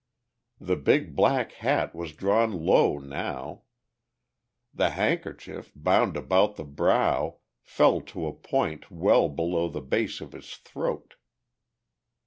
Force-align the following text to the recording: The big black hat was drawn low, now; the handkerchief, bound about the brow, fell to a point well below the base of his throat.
The 0.59 0.77
big 0.77 1.15
black 1.15 1.51
hat 1.51 1.93
was 1.93 2.13
drawn 2.13 2.53
low, 2.65 2.97
now; 2.97 3.61
the 4.73 4.89
handkerchief, 4.89 5.71
bound 5.75 6.17
about 6.17 6.55
the 6.55 6.63
brow, 6.63 7.37
fell 7.61 8.01
to 8.09 8.25
a 8.25 8.33
point 8.33 8.89
well 8.89 9.29
below 9.29 9.67
the 9.69 9.79
base 9.79 10.19
of 10.19 10.31
his 10.31 10.55
throat. 10.55 11.13